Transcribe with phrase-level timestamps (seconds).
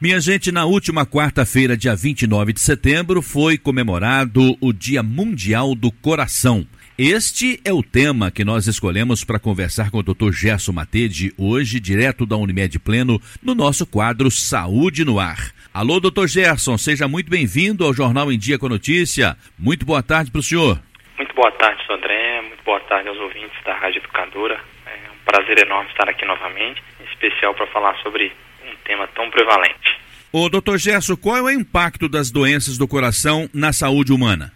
[0.00, 5.92] Minha gente, na última quarta-feira, dia 29 de setembro, foi comemorado o Dia Mundial do
[5.92, 6.66] Coração.
[6.98, 10.32] Este é o tema que nós escolhemos para conversar com o Dr.
[10.32, 15.38] Gerson Matede, hoje, direto da Unimed Pleno, no nosso quadro Saúde no Ar.
[15.72, 19.36] Alô, doutor Gerson, seja muito bem-vindo ao Jornal em Dia com Notícia.
[19.56, 20.82] Muito boa tarde para o senhor.
[21.16, 22.42] Muito boa tarde, André.
[22.42, 24.58] Muito boa tarde aos ouvintes da Rádio Educadora.
[24.86, 28.32] É um prazer enorme estar aqui novamente, em especial para falar sobre
[28.84, 29.98] tema tão prevalente.
[30.32, 34.52] Ô, doutor Gerson, qual é o impacto das doenças do coração na saúde humana?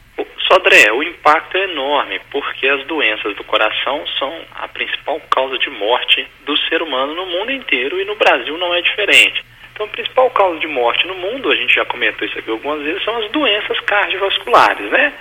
[0.49, 5.69] Sodré, o impacto é enorme, porque as doenças do coração são a principal causa de
[5.71, 9.45] morte do ser humano no mundo inteiro e no Brasil não é diferente.
[9.73, 12.83] Então, a principal causa de morte no mundo, a gente já comentou isso aqui algumas
[12.83, 15.13] vezes, são as doenças cardiovasculares, né?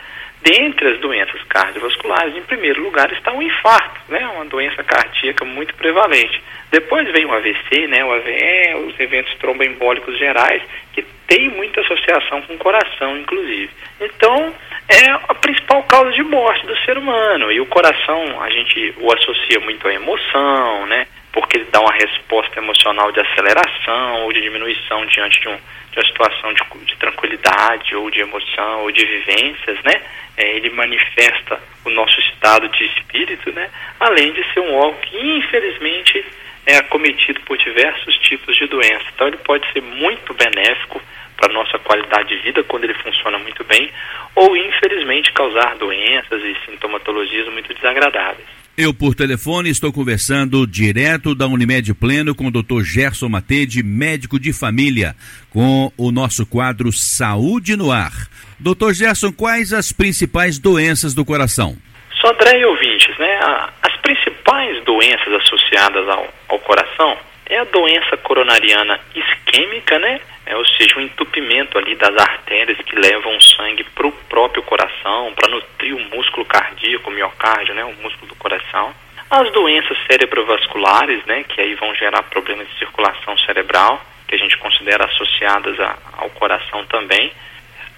[0.41, 4.25] Dentre as doenças cardiovasculares, em primeiro lugar está o infarto, né?
[4.27, 6.41] Uma doença cardíaca muito prevalente.
[6.71, 8.05] Depois vem o AVC, né?
[8.05, 10.61] O AVE, os eventos tromboembólicos gerais,
[10.93, 13.69] que tem muita associação com o coração, inclusive.
[13.99, 14.53] Então,
[14.87, 17.51] é a principal causa de morte do ser humano.
[17.51, 21.07] E o coração, a gente o associa muito à emoção, né?
[21.37, 25.55] Porque ele dá uma resposta emocional de aceleração ou de diminuição diante de, um,
[25.91, 30.01] de uma situação de, de tranquilidade ou de emoção ou de vivências, né?
[30.35, 33.69] É, ele manifesta o nosso estado de espírito, né?
[33.99, 36.25] Além de ser um órgão que, infelizmente,
[36.65, 39.05] é acometido por diversos tipos de doenças.
[39.13, 40.99] Então, ele pode ser muito benéfico
[41.37, 43.91] para a nossa qualidade de vida quando ele funciona muito bem,
[44.33, 48.56] ou infelizmente causar doenças e sintomatologias muito desagradáveis.
[48.79, 52.83] Eu, por telefone, estou conversando direto da Unimed Pleno com o Dr.
[52.83, 55.15] Gerson Matede, médico de família,
[55.49, 58.13] com o nosso quadro Saúde no Ar.
[58.59, 61.75] Doutor Gerson, quais as principais doenças do coração?
[62.21, 63.39] Só e ouvintes, né?
[63.81, 67.17] As principais doenças associadas ao, ao coração
[67.47, 70.21] é a doença coronariana isquêmica, né?
[70.47, 74.63] É, ou seja, o entupimento ali das artérias que levam o sangue para o próprio
[74.63, 78.95] coração, para nutrir o músculo cardíaco, o miocárdio, né, o músculo do coração.
[79.29, 84.57] As doenças cerebrovasculares, né, que aí vão gerar problemas de circulação cerebral, que a gente
[84.57, 87.29] considera associadas a, ao coração também.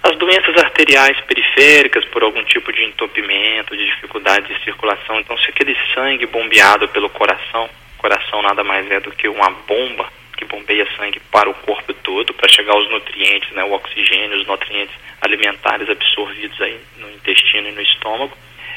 [0.02, 5.20] As doenças arteriais periféricas por algum tipo de entupimento, de dificuldade de circulação.
[5.20, 10.19] Então, se aquele sangue bombeado pelo coração, coração nada mais é do que uma bomba
[10.50, 14.94] bombeia sangue para o corpo todo para chegar aos nutrientes, né, o oxigênio, os nutrientes
[15.20, 18.36] alimentares absorvidos aí no intestino e no estômago.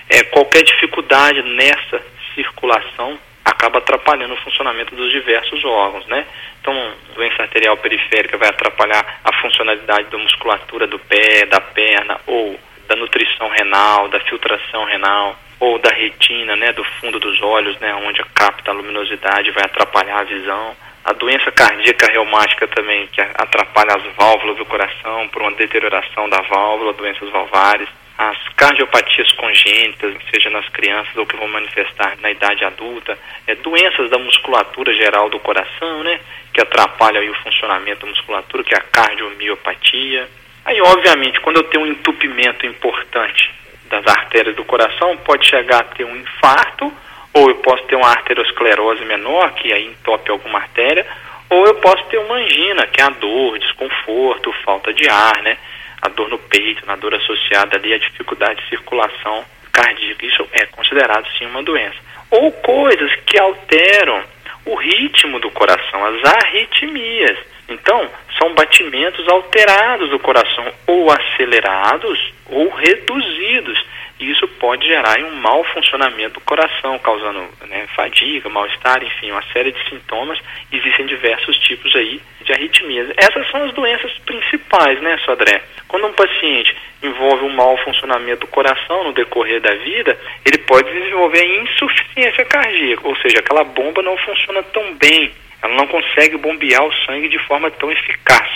[0.10, 2.02] É, qualquer dificuldade nessa
[2.36, 6.26] circulação acaba atrapalhando o funcionamento dos diversos órgãos, né?
[6.62, 12.58] Então, doença arterial periférica vai atrapalhar a funcionalidade da musculatura do pé, da perna ou
[12.88, 17.94] da nutrição renal, da filtração renal ou da retina, né, do fundo dos olhos, né,
[17.96, 23.96] onde capta a luminosidade, vai atrapalhar a visão a doença cardíaca reumática também, que atrapalha
[23.96, 27.90] as válvulas do coração por uma deterioração da válvula, doenças valvares.
[28.18, 34.10] As cardiopatias congênitas, seja nas crianças ou que vão manifestar na idade adulta, é, doenças
[34.10, 36.20] da musculatura geral do coração, né,
[36.54, 40.30] que atrapalham o funcionamento da musculatura, que é a cardiomiopatia.
[40.64, 43.52] Aí, obviamente, quando eu tenho um entupimento importante
[43.90, 46.94] das artérias do coração, pode chegar a ter um infarto
[47.34, 51.06] ou eu posso ter uma arteriosclerose menor, que aí entope alguma artéria,
[51.50, 55.58] ou eu posso ter uma angina, que é a dor, desconforto, falta de ar, né?
[56.02, 60.26] A dor no peito, na dor associada ali à dificuldade de circulação cardíaca.
[60.26, 61.98] Isso é considerado sim uma doença.
[62.30, 64.24] Ou coisas que alteram
[64.66, 67.38] o ritmo do coração, as arritmias.
[67.68, 73.86] Então, são batimentos alterados do coração, ou acelerados ou reduzidos.
[74.30, 79.72] Isso pode gerar um mau funcionamento do coração, causando né, fadiga, mal-estar, enfim, uma série
[79.72, 80.40] de sintomas.
[80.72, 83.12] Existem diversos tipos aí de arritmias.
[83.18, 85.62] Essas são as doenças principais, né, Sodré?
[85.88, 90.92] Quando um paciente envolve um mau funcionamento do coração no decorrer da vida, ele pode
[90.92, 96.84] desenvolver insuficiência cardíaca, ou seja, aquela bomba não funciona tão bem, ela não consegue bombear
[96.84, 98.50] o sangue de forma tão eficaz.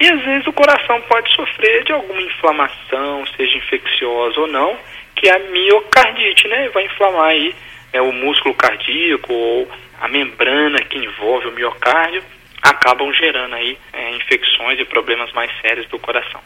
[0.00, 4.78] E às vezes o coração pode sofrer de alguma inflamação, seja infecciosa ou não,
[5.18, 6.68] que é a miocardite, né?
[6.68, 7.54] Vai inflamar aí
[7.92, 9.68] é, o músculo cardíaco ou
[10.00, 12.22] a membrana que envolve o miocárdio,
[12.62, 16.40] acabam gerando aí é, infecções e problemas mais sérios do coração.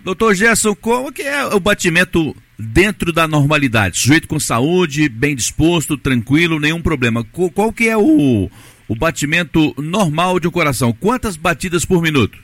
[0.00, 3.98] Doutor Gerson, como que é o batimento dentro da normalidade?
[3.98, 7.24] Sujeito com saúde, bem disposto, tranquilo, nenhum problema.
[7.54, 8.48] Qual que é o,
[8.88, 10.92] o batimento normal de um coração?
[10.92, 12.38] Quantas batidas por minuto?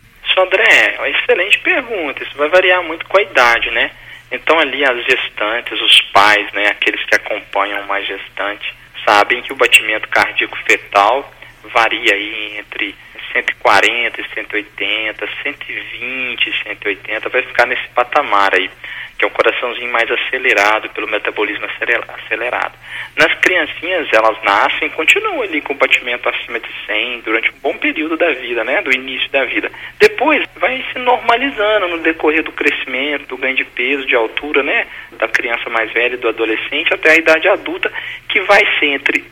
[0.53, 2.23] André, uma excelente pergunta.
[2.23, 3.91] Isso vai variar muito com a idade, né?
[4.33, 8.75] Então ali as gestantes, os pais, né, aqueles que acompanham uma gestante,
[9.05, 11.31] sabem que o batimento cardíaco fetal
[11.65, 12.95] varia aí entre
[13.33, 18.71] 140 e 180, 120 e 180, vai ficar nesse patamar aí
[19.23, 22.75] que é um coraçãozinho mais acelerado pelo metabolismo acelerado.
[23.17, 27.77] Nas criancinhas, elas nascem e continuam ali com batimento acima de 100 durante um bom
[27.77, 29.71] período da vida, né, do início da vida.
[30.01, 34.89] Depois vai se normalizando no decorrer do crescimento, do ganho de peso, de altura, né,
[35.13, 37.93] da criança mais velha do adolescente até a idade adulta,
[38.29, 39.25] que vai ser entre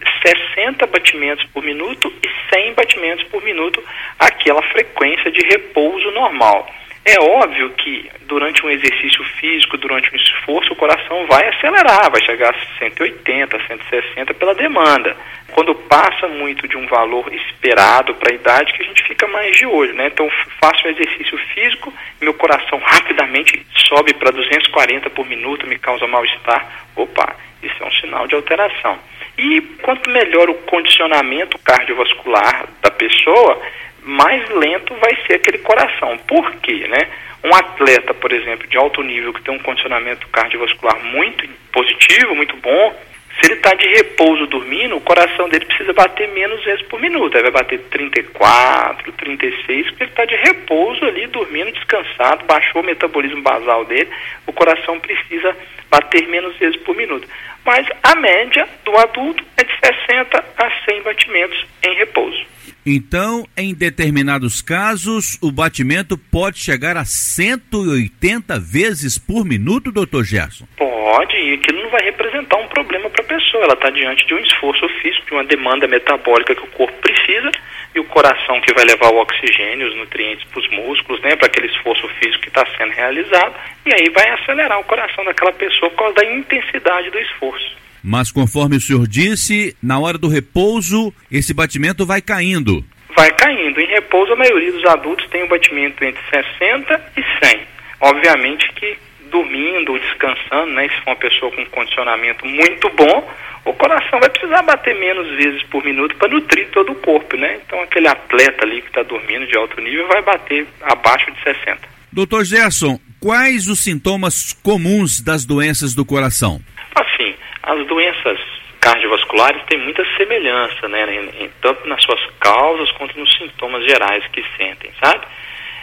[0.55, 3.83] 60 batimentos por minuto e 100 batimentos por minuto,
[4.21, 6.69] aquela frequência de repouso normal.
[7.05, 12.23] É óbvio que durante um exercício físico, durante um esforço, o coração vai acelerar, vai
[12.23, 15.17] chegar a 180, 160 pela demanda.
[15.53, 19.57] Quando passa muito de um valor esperado para a idade, que a gente fica mais
[19.57, 20.09] de olho, né?
[20.09, 20.31] Então,
[20.61, 26.87] faço um exercício físico, meu coração rapidamente sobe para 240 por minuto, me causa mal-estar.
[26.95, 28.99] Opa, isso é um sinal de alteração.
[29.39, 33.61] E quanto melhor o condicionamento cardiovascular da pessoa,
[34.03, 36.19] mais lento vai ser aquele coração.
[36.27, 37.09] Por quê, né?
[37.43, 42.57] Um atleta, por exemplo, de alto nível que tem um condicionamento cardiovascular muito positivo, muito
[42.57, 42.95] bom,
[43.41, 47.35] se ele está de repouso dormindo, o coração dele precisa bater menos vezes por minuto.
[47.35, 52.85] Ele vai bater 34, 36, porque ele está de repouso ali, dormindo, descansado, baixou o
[52.85, 54.11] metabolismo basal dele,
[54.47, 55.57] o coração precisa
[55.89, 57.27] bater menos vezes por minuto.
[57.65, 62.45] Mas a média do adulto é de 60 a 100 batimentos em repouso.
[62.85, 70.67] Então, em determinados casos, o batimento pode chegar a 180 vezes por minuto, doutor Gerson?
[70.77, 73.65] Pode, e aquilo não vai representar um problema para a pessoa.
[73.65, 77.51] Ela está diante de um esforço físico, de uma demanda metabólica que o corpo precisa,
[77.95, 81.47] e o coração que vai levar o oxigênio, os nutrientes para os músculos, né, para
[81.47, 83.55] aquele esforço físico que está sendo realizado,
[83.85, 87.77] e aí vai acelerar o coração daquela pessoa por causa da intensidade do esforço.
[88.03, 92.85] Mas conforme o senhor disse, na hora do repouso, esse batimento vai caindo.
[93.15, 93.81] Vai caindo.
[93.81, 97.61] Em repouso, a maioria dos adultos tem um batimento entre 60 e 100.
[98.01, 98.97] Obviamente que
[99.31, 103.31] dormindo, descansando, né, se for uma pessoa com um condicionamento muito bom,
[103.65, 107.61] o coração vai precisar bater menos vezes por minuto para nutrir todo o corpo, né?
[107.65, 111.79] Então aquele atleta ali que está dormindo de alto nível vai bater abaixo de 60.
[112.13, 116.61] Doutor Gerson, quais os sintomas comuns das doenças do coração?
[116.95, 118.39] Assim, as doenças
[118.81, 124.25] cardiovasculares têm muita semelhança, né, em, em, tanto nas suas causas quanto nos sintomas gerais
[124.29, 125.25] que sentem, sabe?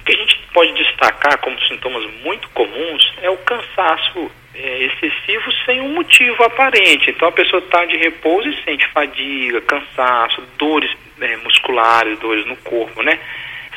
[0.02, 5.52] O que a gente pode destacar como sintomas muito comuns é o cansaço é, excessivo
[5.66, 7.12] sem um motivo aparente.
[7.12, 12.56] Então a pessoa está de repouso e sente fadiga, cansaço, dores é, musculares, dores no
[12.58, 13.20] corpo, né?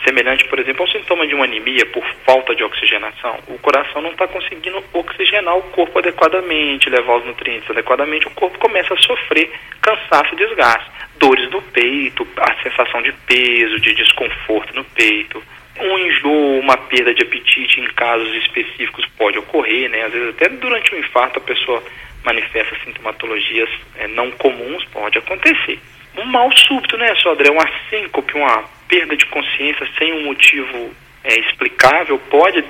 [0.05, 3.39] Semelhante, por exemplo, ao sintoma de uma anemia por falta de oxigenação.
[3.49, 8.59] O coração não está conseguindo oxigenar o corpo adequadamente, levar os nutrientes adequadamente, o corpo
[8.59, 9.51] começa a sofrer
[9.81, 10.91] cansaço e desgaste.
[11.19, 15.43] Dores no peito, a sensação de peso, de desconforto no peito,
[15.81, 20.03] um enjoo, uma perda de apetite em casos específicos pode ocorrer, né?
[20.03, 21.83] Às vezes até durante um infarto a pessoa
[22.25, 25.79] manifesta sintomatologias é, não comuns, pode acontecer.
[26.19, 27.51] Um mal súbito, né, Sodré?
[27.51, 30.93] Uma síncope, uma perda de consciência sem um motivo
[31.23, 32.65] é, explicável pode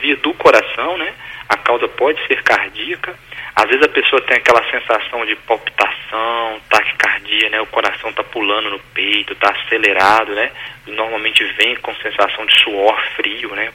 [0.00, 1.12] vir do coração, né?
[1.48, 3.18] A causa pode ser cardíaca.
[3.56, 7.60] Às vezes a pessoa tem aquela sensação de palpitação, taquicardia, né?
[7.60, 10.50] O coração está pulando no peito, está acelerado, né?
[10.86, 13.72] Normalmente vem com sensação de suor frio, né?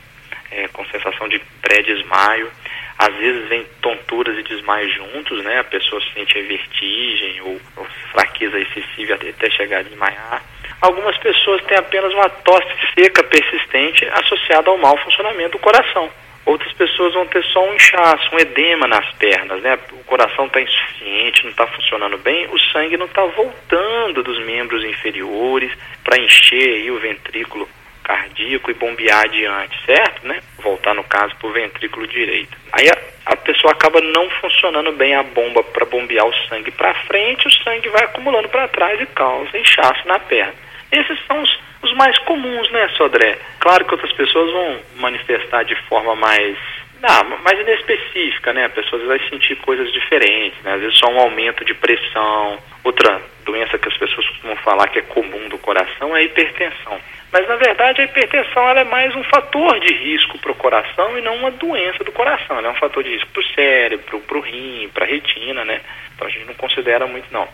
[0.51, 2.49] É, com sensação de pré-desmaio.
[2.97, 5.59] Às vezes vem tonturas e desmaios juntos, né?
[5.59, 10.43] A pessoa sente vertigem ou, ou fraqueza excessiva até chegar a desmaiar.
[10.81, 16.09] Algumas pessoas têm apenas uma tosse seca persistente associada ao mau funcionamento do coração.
[16.45, 19.77] Outras pessoas vão ter só um inchaço, um edema nas pernas, né?
[19.91, 24.83] O coração está insuficiente, não está funcionando bem, o sangue não está voltando dos membros
[24.83, 25.71] inferiores
[26.03, 27.69] para encher aí o ventrículo
[28.09, 30.25] cardíaco e bombear adiante, certo?
[30.25, 30.41] Né?
[30.63, 32.57] Voltar, no caso, para o ventrículo direito.
[32.73, 36.95] Aí a, a, pessoa acaba não funcionando bem a bomba para bombear o sangue para
[37.05, 40.68] frente, o sangue vai acumulando para trás e causa inchaço na perna.
[40.91, 43.37] Esses são os, os mais comuns, né, Sodré?
[43.59, 46.57] Claro que outras pessoas vão manifestar de forma mais
[47.01, 48.65] não, mais inespecífica, né?
[48.65, 50.73] A pessoa vai sentir coisas diferentes, né?
[50.73, 52.59] Às vezes só um aumento de pressão.
[52.83, 56.99] Outra doença que as pessoas costumam falar que é comum do coração é a hipertensão.
[57.31, 61.17] Mas na verdade a hipertensão ela é mais um fator de risco para o coração
[61.17, 62.57] e não uma doença do coração.
[62.57, 65.63] Ela é um fator de risco para o cérebro, para o rim, para a retina,
[65.63, 65.79] né?
[66.15, 67.47] Então a gente não considera muito não.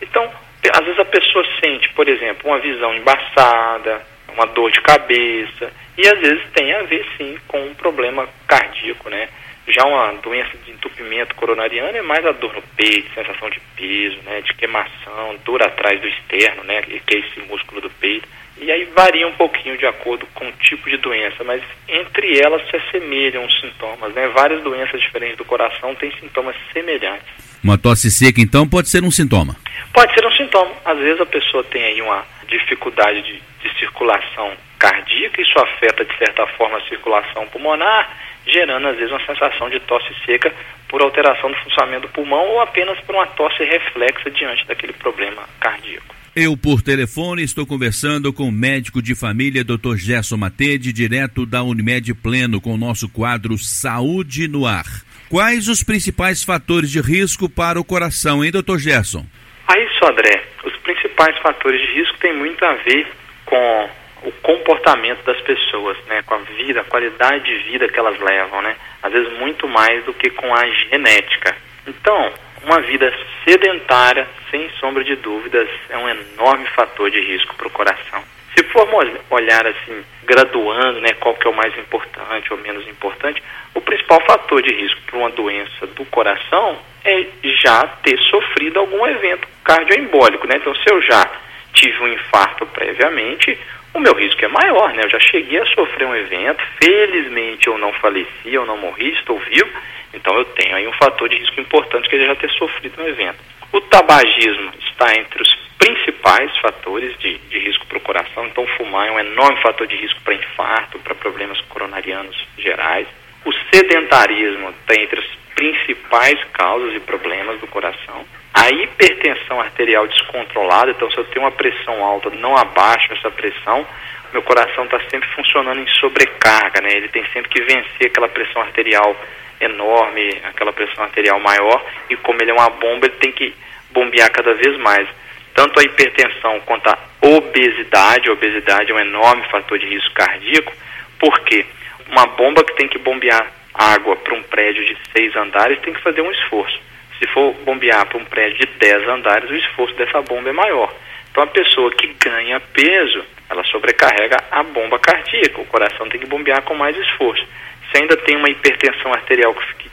[0.00, 0.30] Então,
[0.72, 0.95] às vezes
[1.36, 4.02] pessoa sente, por exemplo, uma visão embaçada,
[4.32, 9.08] uma dor de cabeça, e às vezes tem a ver sim com um problema cardíaco,
[9.10, 9.28] né?
[9.68, 14.16] Já uma doença de entupimento coronariano é mais a dor no peito, sensação de peso,
[14.22, 18.28] né, de queimação, dor atrás do externo, né, que é esse músculo do peito,
[18.58, 22.62] E aí varia um pouquinho de acordo com o tipo de doença, mas entre elas
[22.70, 24.28] se assemelham os sintomas, né?
[24.28, 27.45] Várias doenças diferentes do coração têm sintomas semelhantes.
[27.66, 29.56] Uma tosse seca, então, pode ser um sintoma?
[29.92, 30.70] Pode ser um sintoma.
[30.84, 36.16] Às vezes a pessoa tem aí uma dificuldade de, de circulação cardíaca, isso afeta de
[36.16, 38.08] certa forma a circulação pulmonar,
[38.46, 40.54] gerando às vezes uma sensação de tosse seca
[40.86, 45.42] por alteração do funcionamento do pulmão ou apenas por uma tosse reflexa diante daquele problema
[45.58, 46.14] cardíaco.
[46.36, 49.96] Eu, por telefone, estou conversando com o médico de família, Dr.
[49.96, 55.05] Gerson Matede, direto da Unimed Pleno, com o nosso quadro Saúde no Ar.
[55.28, 58.78] Quais os principais fatores de risco para o coração, hein, Dr.
[58.78, 59.26] Gerson?
[59.66, 63.08] Aí, só André, os principais fatores de risco têm muito a ver
[63.44, 63.90] com
[64.22, 68.62] o comportamento das pessoas, né, com a vida, a qualidade de vida que elas levam,
[68.62, 71.56] né, às vezes muito mais do que com a genética.
[71.86, 73.12] Então, uma vida
[73.44, 78.22] sedentária, sem sombra de dúvidas, é um enorme fator de risco para o coração.
[78.56, 83.42] Se formos olhar assim, graduando, né, qual que é o mais importante ou menos importante,
[83.74, 87.26] o principal fator de risco para uma doença do coração é
[87.62, 90.56] já ter sofrido algum evento cardioembólico, né?
[90.56, 91.30] Então, se eu já
[91.72, 93.56] tive um infarto previamente,
[93.94, 95.04] o meu risco é maior, né?
[95.04, 99.38] Eu já cheguei a sofrer um evento, felizmente eu não faleci, eu não morri, estou
[99.38, 99.70] vivo,
[100.12, 103.06] então eu tenho aí um fator de risco importante que é já ter sofrido um
[103.06, 103.38] evento.
[103.72, 109.08] O tabagismo está entre os principais fatores de, de risco para o coração, então fumar
[109.08, 113.06] é um enorme fator de risco para infarto, para problemas coronarianos gerais.
[113.44, 118.24] O sedentarismo está entre as principais causas e problemas do coração.
[118.52, 123.86] A hipertensão arterial descontrolada, então se eu tenho uma pressão alta, não abaixo essa pressão,
[124.32, 126.90] meu coração está sempre funcionando em sobrecarga, né?
[126.92, 129.16] Ele tem sempre que vencer aquela pressão arterial
[129.60, 133.54] enorme, aquela pressão arterial maior, e como ele é uma bomba, ele tem que
[133.90, 135.08] bombear cada vez mais.
[135.56, 140.72] Tanto a hipertensão quanto a obesidade, a obesidade é um enorme fator de risco cardíaco,
[141.18, 141.64] porque
[142.10, 146.02] uma bomba que tem que bombear água para um prédio de seis andares tem que
[146.02, 146.78] fazer um esforço.
[147.18, 150.94] Se for bombear para um prédio de dez andares, o esforço dessa bomba é maior.
[151.30, 156.26] Então a pessoa que ganha peso, ela sobrecarrega a bomba cardíaca, o coração tem que
[156.26, 157.46] bombear com mais esforço.
[157.90, 159.88] Se ainda tem uma hipertensão arterial que,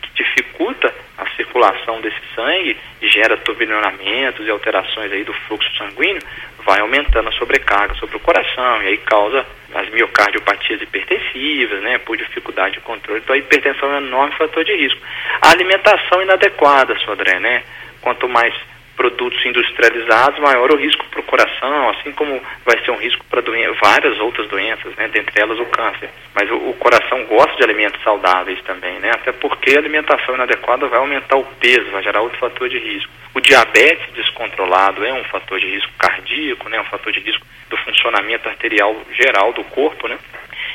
[0.64, 6.22] dificulta a circulação desse sangue gera turbinionamentos e alterações aí do fluxo sanguíneo,
[6.66, 12.16] vai aumentando a sobrecarga sobre o coração e aí causa as miocardiopatias hipertensivas, né, por
[12.16, 13.20] dificuldade de controle.
[13.20, 15.02] Então a hipertensão é um enorme fator de risco.
[15.42, 17.64] A alimentação inadequada, Sodré, né?
[18.02, 18.54] Quanto mais
[18.96, 23.42] produtos industrializados, maior o risco para o coração, assim como vai ser um risco para
[23.82, 26.10] várias outras doenças, né, dentre elas o câncer.
[26.34, 30.88] Mas o, o, coração gosta de alimentos saudáveis também, né, até porque a alimentação inadequada
[30.88, 33.12] vai aumentar o peso, vai gerar outro fator de risco.
[33.34, 37.78] O diabetes descontrolado é um fator de risco cardíaco, né, um fator de risco do
[37.78, 40.18] funcionamento arterial geral do corpo, né.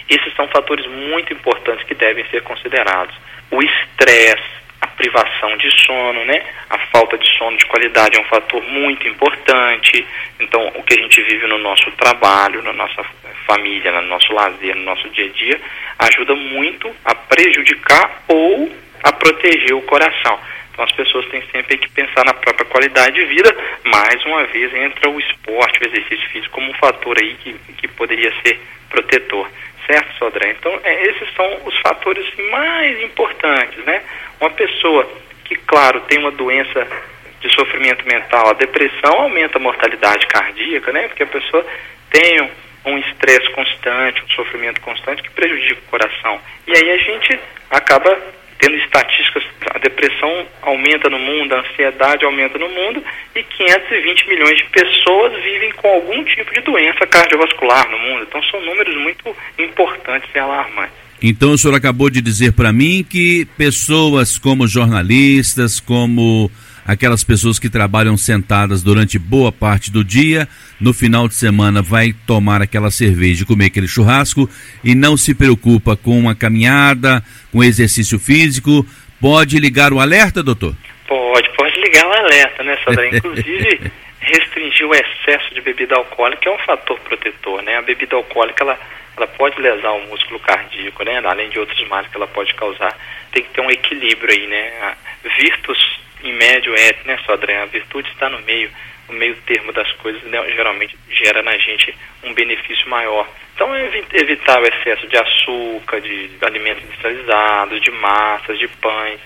[0.08, 3.14] Esses são fatores muito importantes que devem ser considerados.
[3.50, 6.42] O estresse, privação de sono, né?
[6.68, 10.04] A falta de sono de qualidade é um fator muito importante.
[10.40, 13.02] Então, o que a gente vive no nosso trabalho, na nossa
[13.46, 15.60] família, no nosso lazer, no nosso dia a dia,
[15.98, 18.70] ajuda muito a prejudicar ou
[19.02, 20.38] a proteger o coração.
[20.72, 23.56] Então, as pessoas têm sempre que pensar na própria qualidade de vida.
[23.84, 27.88] Mais uma vez, entra o esporte, o exercício físico como um fator aí que, que
[27.88, 29.48] poderia ser protetor
[29.88, 30.50] certo, Sodré?
[30.50, 34.02] Então, é, esses são os fatores mais importantes, né?
[34.40, 35.08] Uma pessoa
[35.44, 36.86] que, claro, tem uma doença
[37.40, 41.08] de sofrimento mental, a depressão aumenta a mortalidade cardíaca, né?
[41.08, 41.64] Porque a pessoa
[42.10, 42.50] tem
[42.84, 46.40] um estresse constante, um sofrimento constante que prejudica o coração.
[46.66, 47.40] E aí a gente
[47.70, 48.18] acaba
[48.58, 53.02] tendo estatísticas, a depressão aumenta no mundo, a ansiedade aumenta no mundo
[53.34, 58.26] e 520 milhões de pessoas vivem com algum tipo de doença cardiovascular no mundo.
[58.28, 60.96] Então são números muito importantes e alarmantes.
[61.22, 66.50] Então o senhor acabou de dizer para mim que pessoas como jornalistas, como
[66.88, 70.48] aquelas pessoas que trabalham sentadas durante boa parte do dia,
[70.80, 74.48] no final de semana vai tomar aquela cerveja, comer aquele churrasco
[74.82, 78.86] e não se preocupa com uma caminhada, com exercício físico,
[79.20, 80.74] pode ligar o alerta, doutor?
[81.06, 83.06] Pode, pode ligar o alerta, né, Sandra?
[83.14, 87.76] Inclusive, restringir o excesso de bebida alcoólica é um fator protetor, né?
[87.76, 88.80] A bebida alcoólica, ela,
[89.14, 91.20] ela pode lesar o músculo cardíaco, né?
[91.22, 92.96] Além de outros males que ela pode causar.
[93.30, 94.94] Tem que ter um equilíbrio aí, né?
[95.38, 97.62] Virtus em médio é, né, Sodré?
[97.62, 98.70] A virtude está no meio,
[99.08, 101.94] no meio termo das coisas, né, geralmente gera na gente
[102.24, 103.28] um benefício maior.
[103.54, 103.74] Então,
[104.12, 109.20] evitar o excesso de açúcar, de alimentos industrializados, de massas, de pães.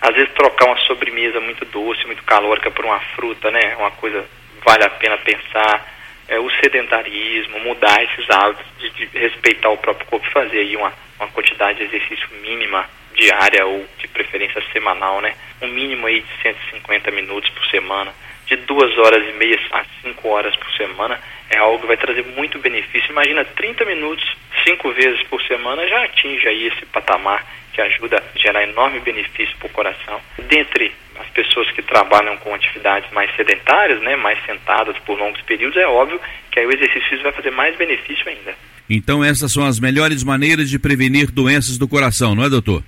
[0.00, 3.74] Às vezes, trocar uma sobremesa muito doce, muito calórica por uma fruta, né?
[3.76, 4.24] Uma coisa
[4.64, 5.98] vale a pena pensar.
[6.28, 10.92] é, o sedentarismo, mudar esses hábitos de, de, respeitar o próprio corpo, fazer aí uma,
[11.18, 12.86] uma quantidade de exercício mínima
[13.18, 15.34] diária ou de preferência semanal, né?
[15.60, 18.14] Um mínimo aí de 150 minutos por semana,
[18.46, 21.20] de duas horas e meia a cinco horas por semana,
[21.50, 23.10] é algo que vai trazer muito benefício.
[23.10, 24.24] Imagina 30 minutos,
[24.64, 29.56] cinco vezes por semana, já atinge aí esse patamar que ajuda a gerar enorme benefício
[29.58, 30.20] para o coração.
[30.38, 35.76] Dentre as pessoas que trabalham com atividades mais sedentárias, né, mais sentadas por longos períodos,
[35.76, 36.20] é óbvio
[36.50, 38.54] que aí o exercício vai fazer mais benefício ainda.
[38.88, 42.82] Então essas são as melhores maneiras de prevenir doenças do coração, não é, doutor?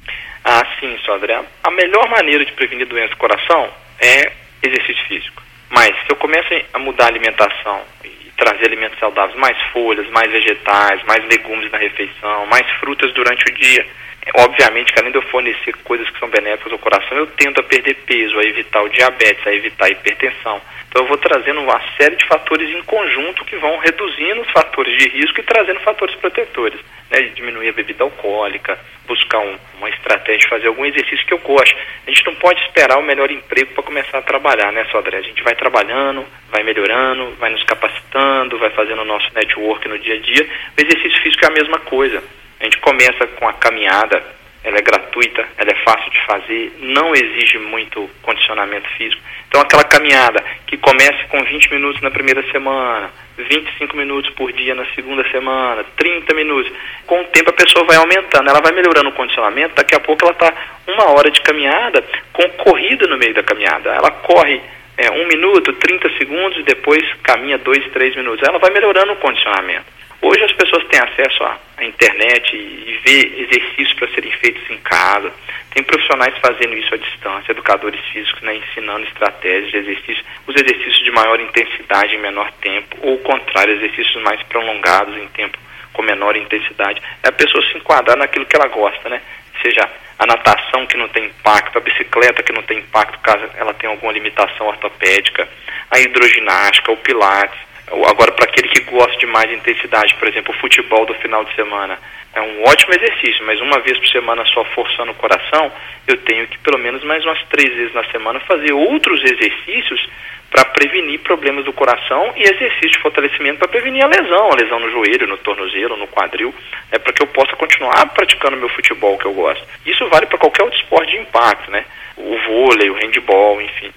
[0.45, 1.39] Ah, sim, só André.
[1.63, 3.69] A melhor maneira de prevenir doenças do coração
[4.01, 5.43] é exercício físico.
[5.71, 10.31] Mas se eu começo a mudar a alimentação e trazer alimentos saudáveis, mais folhas, mais
[10.33, 13.87] vegetais, mais legumes na refeição, mais frutas durante o dia,
[14.35, 17.63] obviamente que além de eu fornecer coisas que são benéficas ao coração, eu tendo a
[17.63, 20.61] perder peso, a evitar o diabetes, a evitar a hipertensão.
[20.89, 24.99] Então eu vou trazendo uma série de fatores em conjunto que vão reduzindo os fatores
[24.99, 26.81] de risco e trazendo fatores protetores.
[27.11, 31.77] Né, diminuir a bebida alcoólica, buscar um, uma estratégia fazer algum exercício que eu gosto.
[32.07, 35.19] A gente não pode esperar o melhor emprego para começar a trabalhar, né, Sodré?
[35.19, 39.99] A gente vai trabalhando, vai melhorando, vai nos capacitando, vai fazendo o nosso network no
[39.99, 40.49] dia a dia.
[40.77, 42.23] O exercício físico é a mesma coisa.
[42.61, 44.23] A gente começa com a caminhada,
[44.63, 49.23] ela é gratuita, ela é fácil de fazer, não exige muito condicionamento físico.
[49.49, 54.75] Então, aquela caminhada que começa com 20 minutos na primeira semana, 25 minutos por dia
[54.75, 56.71] na segunda semana, 30 minutos,
[57.07, 60.23] com o tempo a pessoa vai aumentando, ela vai melhorando o condicionamento, daqui a pouco
[60.25, 60.53] ela está
[60.87, 63.91] uma hora de caminhada com corrida no meio da caminhada.
[63.91, 64.61] Ela corre
[64.99, 68.47] é, um minuto, 30 segundos e depois caminha dois, três minutos.
[68.47, 70.00] Ela vai melhorando o condicionamento.
[70.23, 74.77] Hoje as pessoas têm acesso à, internet e, e vê exercícios para serem feitos em
[74.79, 75.33] casa.
[75.73, 81.03] Tem profissionais fazendo isso à distância, educadores físicos né, ensinando estratégias de exercício, os exercícios
[81.03, 85.57] de maior intensidade em menor tempo, ou o contrário, exercícios mais prolongados em tempo
[85.95, 87.01] com menor intensidade.
[87.23, 89.23] É a pessoa se enquadrar naquilo que ela gosta, né?
[89.63, 93.73] Seja a natação que não tem impacto, a bicicleta que não tem impacto caso ela
[93.73, 95.49] tenha alguma limitação ortopédica,
[95.91, 100.59] a hidroginástica, o pilates Agora, para aquele que gosta de mais intensidade, por exemplo, o
[100.59, 101.99] futebol do final de semana,
[102.35, 105.71] é um ótimo exercício, mas uma vez por semana só forçando o coração,
[106.07, 110.09] eu tenho que pelo menos mais umas três vezes na semana fazer outros exercícios
[110.49, 114.81] para prevenir problemas do coração e exercício de fortalecimento para prevenir a lesão, a lesão
[114.81, 116.55] no joelho, no tornozelo, no quadril,
[116.91, 119.65] é para que eu possa continuar praticando meu futebol que eu gosto.
[119.87, 121.85] Isso vale para qualquer outro esporte de impacto, né?
[122.17, 123.93] O vôlei, o handball, enfim.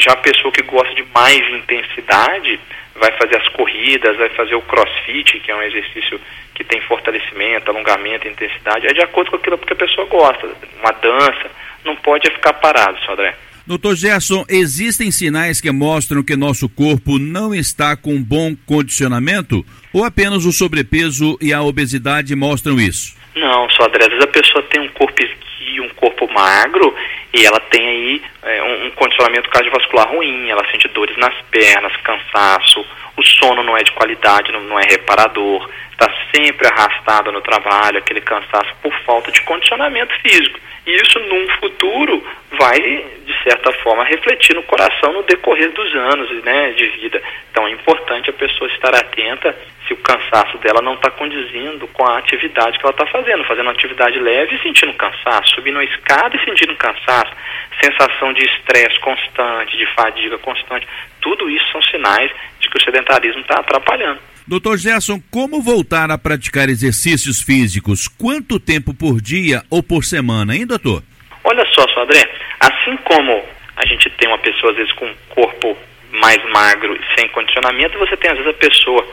[0.00, 2.58] já a pessoa que gosta de mais intensidade,
[3.00, 6.20] vai fazer as corridas, vai fazer o crossfit, que é um exercício
[6.54, 10.48] que tem fortalecimento, alongamento, intensidade, é de acordo com aquilo que a pessoa gosta.
[10.80, 11.50] Uma dança,
[11.84, 13.36] não pode ficar parado, senhor André.
[13.66, 19.66] Doutor Gerson, existem sinais que mostram que nosso corpo não está com bom condicionamento?
[19.92, 23.16] Ou apenas o sobrepeso e a obesidade mostram isso?
[23.34, 25.20] Não, só André, às vezes a pessoa tem um corpo
[25.66, 26.94] esguio, um corpo magro,
[27.34, 31.96] e ela tem aí é, um, um condicionamento cardiovascular ruim, ela sente dores nas pernas,
[31.98, 37.40] cansaço, o sono não é de qualidade, não, não é reparador, está sempre arrastada no
[37.40, 40.60] trabalho, aquele cansaço por falta de condicionamento físico.
[40.86, 46.44] E isso, num futuro, vai, de certa forma, refletir no coração no decorrer dos anos
[46.44, 47.20] né, de vida.
[47.50, 52.04] Então, é importante a pessoa estar atenta se o cansaço dela não está condizindo com
[52.04, 55.84] a atividade que ela está fazendo, fazendo uma atividade leve e sentindo cansaço, subindo a
[55.84, 57.32] escada e sentindo cansaço,
[57.80, 60.86] sensação de estresse constante, de fadiga constante.
[61.20, 64.20] Tudo isso são sinais de que o sedentarismo está atrapalhando.
[64.46, 68.06] Doutor Gerson, como voltar a praticar exercícios físicos?
[68.06, 71.02] Quanto tempo por dia ou por semana, hein, doutor?
[71.42, 72.28] Olha só, só André,
[72.60, 73.44] assim como
[73.76, 75.76] a gente tem uma pessoa, às vezes, com um corpo
[76.12, 79.06] mais magro e sem condicionamento, você tem, às vezes, a pessoa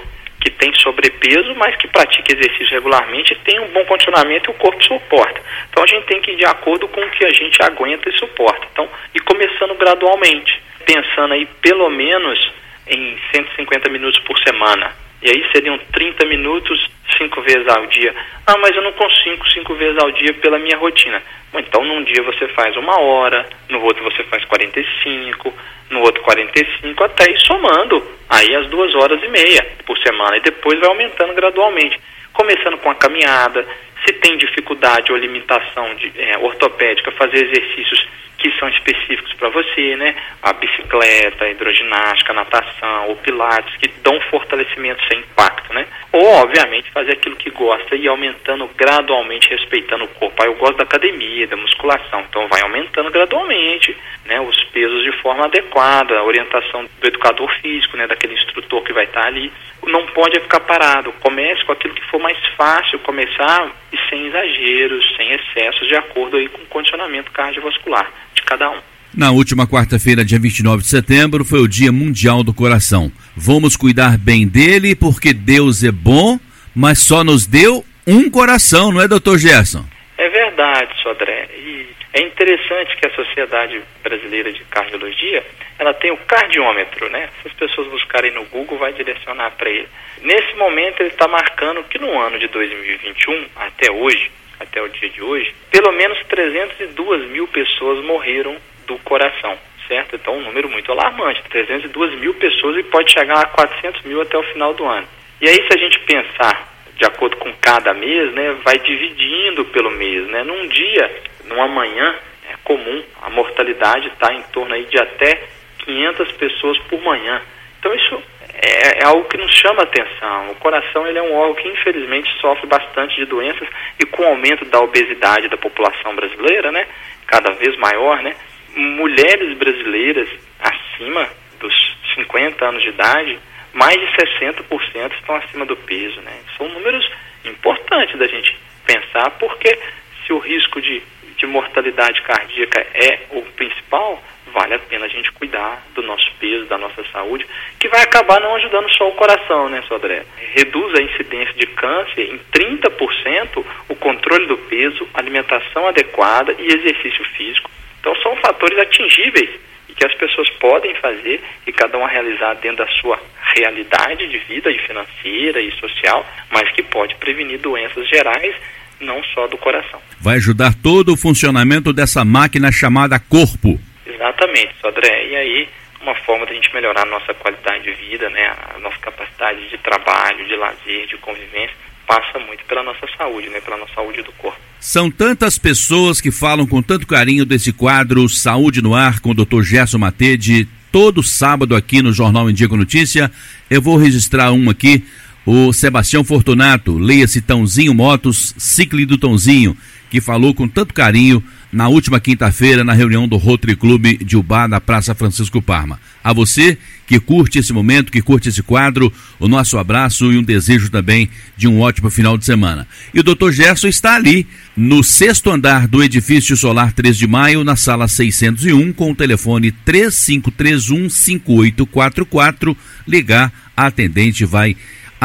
[0.43, 4.84] que tem sobrepeso, mas que pratica exercício regularmente tem um bom condicionamento e o corpo
[4.84, 5.41] suporta.
[5.69, 8.19] Então a gente tem que ir de acordo com o que a gente aguenta e
[8.19, 8.67] suporta.
[8.73, 12.51] Então, e começando gradualmente, pensando aí pelo menos
[12.86, 14.91] em 150 minutos por semana.
[15.23, 18.13] E aí seriam 30 minutos cinco vezes ao dia.
[18.45, 21.21] Ah, mas eu não consigo cinco vezes ao dia pela minha rotina.
[21.51, 25.53] Bom, então num dia você faz uma hora, no outro você faz 45,
[25.91, 30.38] no outro 45, até ir somando aí as duas horas e meia por semana.
[30.38, 31.99] E depois vai aumentando gradualmente.
[32.33, 33.65] Começando com a caminhada,
[34.05, 38.07] se tem dificuldade ou limitação de, é, ortopédica, fazer exercícios
[38.43, 40.13] que são específicos para você, né?
[40.41, 45.88] A bicicleta, a hidroginástica, a natação, o pilates, que dão fortalecimento sem impacto, né?
[46.12, 50.43] Ou, obviamente, fazer aquilo que gosta e aumentando gradualmente, respeitando o corpo.
[50.43, 54.41] Aí eu gosto da academia, da musculação, então vai aumentando gradualmente, né?
[54.41, 58.08] Os pesos de forma adequada, a orientação do educador físico, né?
[58.08, 59.53] Daquele instrutor que vai estar ali.
[59.88, 61.13] Não pode ficar parado.
[61.21, 66.36] Comece com aquilo que for mais fácil começar e sem exageros, sem excessos, de acordo
[66.36, 68.12] aí com o condicionamento cardiovascular
[68.43, 68.77] de cada um.
[69.15, 73.12] Na última quarta-feira, dia 29 de setembro, foi o Dia Mundial do Coração.
[73.36, 76.39] Vamos cuidar bem dele porque Deus é bom,
[76.75, 79.86] mas só nos deu um coração, não é, doutor Gerson?
[80.17, 81.47] É verdade, Sodré.
[81.56, 85.45] E é interessante que a Sociedade Brasileira de Cardiologia,
[85.77, 87.29] ela tem o cardiômetro, né?
[87.41, 89.88] Se as pessoas buscarem no Google, vai direcionar para ele.
[90.23, 94.32] Nesse momento, ele está marcando que no ano de 2021, até hoje,
[94.63, 100.15] até o dia de hoje, pelo menos 302 mil pessoas morreram do coração, certo?
[100.15, 104.38] Então, um número muito alarmante, 302 mil pessoas e pode chegar a 400 mil até
[104.38, 105.08] o final do ano.
[105.41, 109.91] E aí, se a gente pensar de acordo com cada mês, né, vai dividindo pelo
[109.91, 110.43] mês, né?
[110.43, 112.15] Num dia, numa manhã,
[112.49, 115.43] é comum a mortalidade está em torno aí de até
[115.86, 117.41] 500 pessoas por manhã.
[117.80, 118.23] Então isso
[118.65, 120.52] é, é, algo que nos chama atenção.
[120.52, 123.67] O coração ele é um órgão que infelizmente sofre bastante de doenças
[123.99, 126.88] e com o aumento da obesidade da população brasileira, né,
[127.28, 128.34] cada vez maior, né,
[128.76, 131.28] mulheres brasileiras acima
[131.60, 133.38] dos 50 anos de idade,
[133.73, 136.39] mais de 60% estão acima do peso, né.
[136.58, 137.10] São números
[137.43, 139.78] importantes da gente pensar, porque
[140.26, 141.04] se o risco de,
[141.38, 146.65] de mortalidade cardíaca é o principal, vale a pena a gente cuidar do nosso peso,
[146.65, 147.45] da nossa saúde,
[147.79, 150.23] que vai acabar não ajudando só o coração, né, Sodré?
[150.53, 157.25] Reduz a incidência de câncer em 30% o controle do peso, alimentação adequada e exercício
[157.35, 157.69] físico.
[157.99, 159.49] Então são fatores atingíveis
[159.89, 163.19] e que as pessoas podem fazer e cada um realizar dentro da sua
[163.55, 168.55] realidade de vida e financeira e social, mas que pode prevenir doenças gerais
[168.99, 169.99] não só do coração.
[170.19, 173.79] Vai ajudar todo o funcionamento dessa máquina chamada corpo.
[174.05, 175.27] Exatamente, Sodré.
[175.27, 175.69] E aí,
[176.01, 179.77] uma forma da gente melhorar a nossa qualidade de vida, né, a nossa capacidade de
[179.77, 184.31] trabalho, de lazer, de convivência, passa muito pela nossa saúde, né, pela nossa saúde do
[184.33, 184.59] corpo.
[184.79, 189.33] São tantas pessoas que falam com tanto carinho desse quadro Saúde no Ar com o
[189.33, 189.61] Dr.
[189.61, 193.31] Gerson Matede, todo sábado aqui no Jornal Indico Notícia.
[193.69, 195.05] Eu vou registrar um aqui,
[195.45, 199.77] o Sebastião Fortunato, leia-se Tãozinho Motos, Cicle do Tãozinho,
[200.11, 201.41] que falou com tanto carinho
[201.73, 205.99] na última quinta-feira na reunião do Rotary Clube de Ubá na Praça Francisco Parma.
[206.23, 210.43] A você que curte esse momento, que curte esse quadro, o nosso abraço e um
[210.43, 212.88] desejo também de um ótimo final de semana.
[213.13, 213.51] E o Dr.
[213.51, 218.93] Gerson está ali, no sexto andar do edifício Solar 3 de Maio, na sala 601,
[218.93, 222.77] com o telefone 3531 5844.
[223.07, 224.77] Ligar, a atendente vai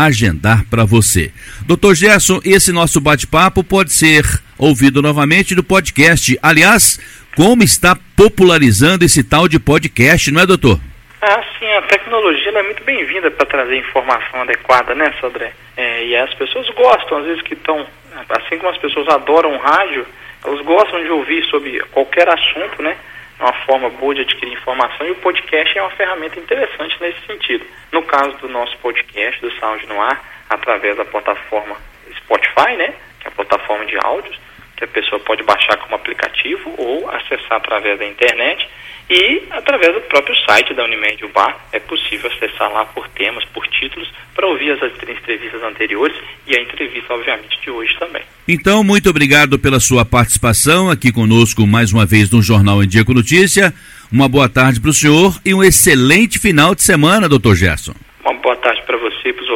[0.05, 1.33] agendar para você.
[1.67, 4.25] Doutor Gerson, esse nosso bate-papo pode ser
[4.57, 6.39] ouvido novamente no podcast.
[6.43, 6.99] Aliás,
[7.37, 10.79] como está popularizando esse tal de podcast, não é, doutor?
[11.21, 15.53] Ah, sim, a tecnologia é muito bem-vinda para trazer informação adequada, né, Sodré?
[15.77, 17.87] É, e as pessoas gostam, às vezes, que estão,
[18.29, 20.07] assim como as pessoas adoram rádio,
[20.45, 22.97] elas gostam de ouvir sobre qualquer assunto, né?
[23.39, 27.65] Uma forma boa de adquirir informação e o podcast é uma ferramenta interessante nesse sentido.
[27.93, 31.77] No caso do nosso podcast, do Sound no Ar, através da plataforma
[32.17, 34.39] Spotify, né, que é a plataforma de áudios,
[34.79, 38.67] que a pessoa pode baixar como aplicativo ou acessar através da internet
[39.11, 43.67] e através do próprio site da Unimed Bar é possível acessar lá por temas, por
[43.67, 48.23] títulos, para ouvir as entrevistas anteriores e a entrevista, obviamente, de hoje também.
[48.47, 53.05] Então, muito obrigado pela sua participação aqui conosco mais uma vez no Jornal em Dia
[53.05, 53.75] com Notícia.
[54.13, 57.95] Uma boa tarde para o senhor e um excelente final de semana, doutor Gerson.
[58.21, 59.49] Uma boa tarde para você e para os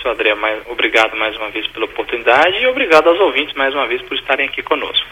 [0.00, 3.86] Sou André, mais, obrigado mais uma vez pela oportunidade e obrigado aos ouvintes mais uma
[3.88, 5.08] vez por estarem aqui conosco.